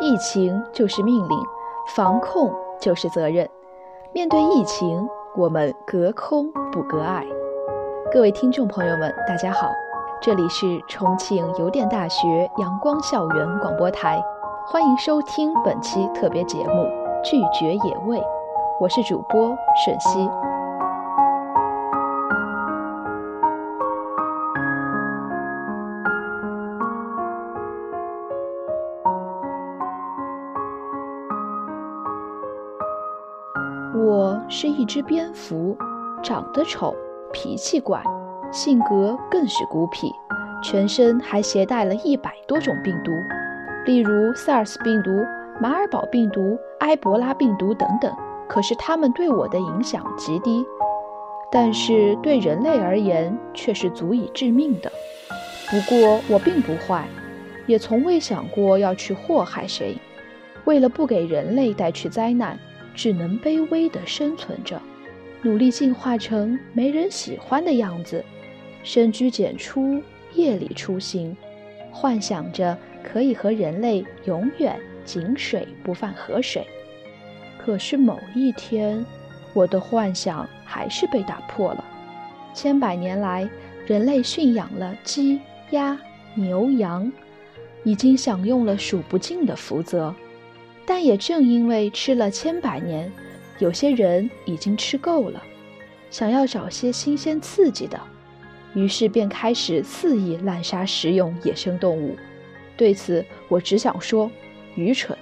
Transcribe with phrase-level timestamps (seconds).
[0.00, 1.38] 疫情就是命令，
[1.96, 3.48] 防控就是责任。
[4.12, 7.24] 面对疫情，我们隔空不隔爱。
[8.12, 9.72] 各位听众朋友们，大家好，
[10.20, 14.22] 这里是重庆邮电大学阳光校园广播台，
[14.66, 16.82] 欢迎收听本期特别节目
[17.22, 18.18] 《拒绝野味》，
[18.80, 20.30] 我是主播沈西。
[33.96, 35.76] 我是一只蝙蝠，
[36.22, 36.94] 长得丑，
[37.32, 38.02] 脾气怪，
[38.54, 40.14] 性格更是孤僻，
[40.62, 43.10] 全身还携带了一百多种病毒，
[43.84, 45.10] 例如 SARS 病毒、
[45.60, 48.14] 马尔堡病毒、埃博拉病毒等等。
[48.48, 50.64] 可是它们对我的影响极低，
[51.50, 54.92] 但是对人类而言却是足以致命的。
[55.68, 57.08] 不过我并不坏，
[57.66, 59.98] 也从未想过要去祸害谁。
[60.64, 62.56] 为了不给人类带去灾难。
[62.94, 64.80] 只能卑微地生存着，
[65.42, 68.24] 努力进化成没人喜欢的样子，
[68.84, 70.00] 深居简出，
[70.34, 71.36] 夜里出行，
[71.90, 76.64] 幻想着可以和人类永远井水不犯河水。
[77.58, 79.04] 可是某一天，
[79.54, 81.82] 我的幻想还是被打破了。
[82.52, 83.48] 千百年来，
[83.86, 85.40] 人类驯养了鸡、
[85.70, 85.98] 鸭、
[86.34, 87.10] 牛、羊，
[87.84, 90.14] 已经享用了数不尽的福泽。
[90.86, 93.10] 但也正因为吃了千百年，
[93.58, 95.42] 有些人已经吃够了，
[96.10, 97.98] 想要找些新鲜刺激的，
[98.74, 102.16] 于是便开始肆意滥杀食用野生动物。
[102.76, 104.30] 对此，我只想说，
[104.74, 105.16] 愚蠢。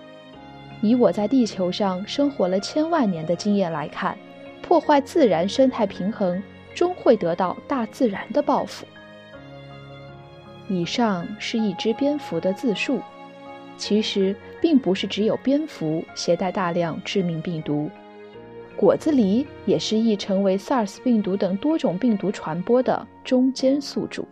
[0.81, 4.19] 以我在地球上生活了千万年的经验来看，
[4.63, 6.43] 破坏自然生态平衡，
[6.75, 8.85] 终会得到大自然的报复。
[10.69, 13.01] 以上是一只蝙蝠的自述。
[13.77, 17.91] 其实并不是只有蝙蝠携带大量致命病毒，
[18.77, 24.27] 果子狸也是易成为 SARS 病毒等多种病毒传播的中间宿主。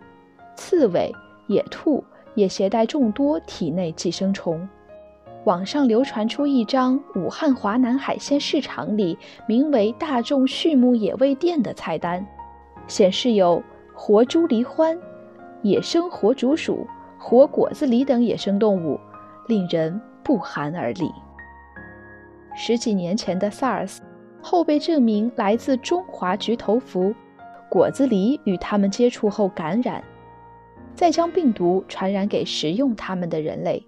[0.56, 1.14] 刺猬、
[1.46, 2.02] 野兔
[2.34, 4.68] 也携带众多体内寄生虫。
[5.44, 12.26] 网上流传出一张武汉华南海鲜市场里名为“大众畜牧野味店”的菜单，
[12.86, 13.62] 显示有
[13.94, 14.98] 活猪狸獾、
[15.62, 16.86] 野生活竹鼠、
[17.18, 18.98] 活果子狸等野生动物。
[19.50, 21.10] 令人不寒而栗。
[22.54, 23.98] 十几年前的 SARS
[24.42, 27.14] 后被证明来自中华菊头蝠，
[27.68, 30.02] 果子狸与它们接触后感染，
[30.94, 33.84] 再将病毒传染给食用它们的人类。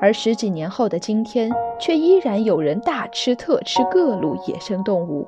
[0.00, 5.26] 而十几年后的今天，却依然有人大吃特吃各路野生动物，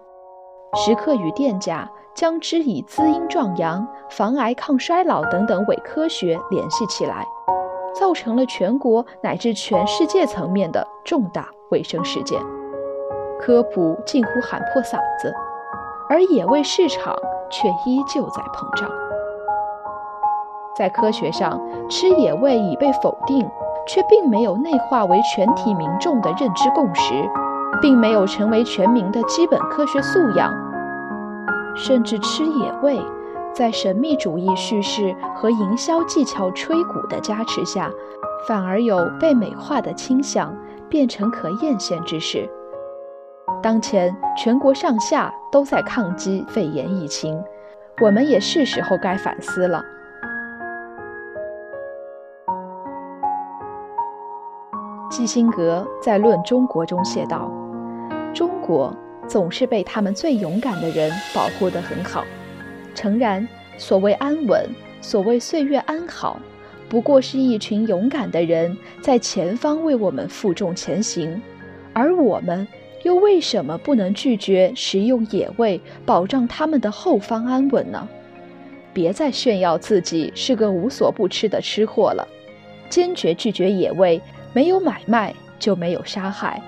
[0.75, 1.91] 时刻与店家。
[2.13, 7.25] 将之以滋阴壮阳、防癌抗衰老等等伪科学联系起来，
[8.01, 12.41] 造成了全国乃至全世界层面的重大卫生事件，
[13.39, 15.31] 科普近乎喊破嗓子，
[16.09, 17.15] 而野味市场
[17.51, 18.91] 却依旧在膨胀。
[20.75, 23.47] 在科学上，吃野味已被否定，
[23.87, 27.13] 却并没有内化为全体民众的认知共识，
[27.83, 30.51] 并没有成为全民的基本科学素养。
[31.77, 32.99] 甚至吃野味，
[33.53, 37.91] 在神秘主义叙事和营销技巧吹鼓的加持下，
[38.47, 40.57] 反而有被美化的倾向，
[40.89, 42.49] 变成可艳羡之事。
[43.63, 47.43] 当前全国上下都在抗击肺炎疫情，
[48.01, 49.85] 我们也是时候该反思了。
[55.11, 57.51] 基辛格在《论中国》中写道
[58.33, 58.95] ：“中国。”
[59.29, 62.25] 总是被他们最勇敢的人保护得很好。
[62.95, 63.47] 诚然，
[63.77, 64.69] 所谓安稳，
[65.01, 66.41] 所谓岁月安好，
[66.89, 71.41] 不过是一群勇敢的人在前方为我们负重前行。
[71.93, 72.67] 而我们
[73.03, 78.09] 又为什么不能拒绝食用野味，保障他们的后方安稳呢？
[78.93, 82.27] 别再炫耀自己是个无所不吃的吃货了。
[82.89, 84.21] 坚决拒绝野味，
[84.53, 86.63] 没有买卖就没有杀害，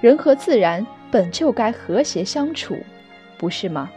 [0.00, 0.86] 人和自然。
[1.08, 2.76] 本就该和谐相处，
[3.38, 3.88] 不是吗？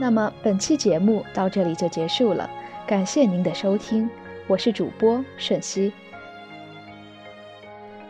[0.00, 2.48] 那么本期节目到这里就结束了，
[2.86, 4.08] 感谢您的收听，
[4.46, 5.92] 我是主播瞬息。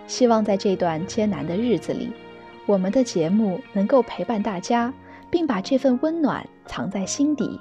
[0.07, 2.13] 希望在这段艰难的日子里，
[2.65, 4.95] 我们的节目能够陪伴大家，
[5.33, 7.61] 并把这份温暖藏在心底。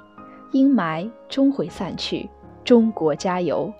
[0.52, 2.30] 阴霾终会散去，
[2.62, 3.72] 中国加油！